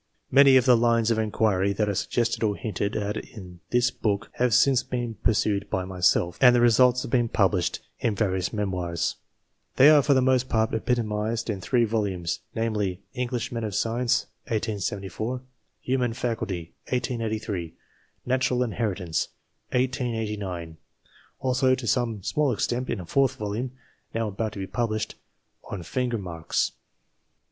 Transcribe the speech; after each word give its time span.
Many 0.31 0.57
of 0.57 0.65
the 0.65 0.75
lines 0.75 1.11
of 1.11 1.19
inquiry 1.19 1.73
that 1.73 1.87
are 1.87 1.93
suggested 1.93 2.41
or 2.41 2.55
hinted 2.55 2.95
at 2.95 3.17
in 3.17 3.59
this 3.69 3.91
book 3.91 4.31
have 4.37 4.51
since 4.51 4.81
been 4.81 5.13
pursued 5.21 5.69
by 5.69 5.85
myself, 5.85 6.39
and 6.41 6.55
the 6.55 6.59
results 6.59 7.03
have 7.03 7.11
been 7.11 7.29
published 7.29 7.81
in 7.99 8.15
various 8.15 8.51
memoirs. 8.51 9.17
They 9.75 9.91
are 9.91 10.01
for 10.01 10.15
the 10.15 10.21
most 10.23 10.49
part 10.49 10.73
epitomised 10.73 11.51
in 11.51 11.61
three 11.61 11.85
volumes 11.85 12.39
namely, 12.55 13.03
English 13.13 13.51
Men 13.51 13.63
of 13.63 13.75
Science 13.75 14.25
(1874), 14.45 15.43
Human 15.81 16.13
Faculty 16.15 16.73
(1883), 16.89 17.75
Natural 18.25 18.63
Inheritance 18.63 19.27
(1889); 19.69 20.77
also 21.41 21.75
to 21.75 21.85
some 21.85 22.23
small 22.23 22.51
extent 22.51 22.89
in 22.89 22.99
a 22.99 23.05
fourth 23.05 23.35
volume, 23.35 23.73
now 24.15 24.29
about 24.29 24.53
to 24.53 24.59
be 24.59 24.65
pub 24.65 24.89
lished, 24.89 25.13
on 25.65 25.83
Finger 25.83 26.17
Marks. 26.17 26.71